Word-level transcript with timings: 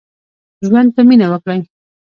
ژوند 0.67 0.89
په 0.95 1.01
مينه 1.07 1.25
وکړئ. 1.31 1.59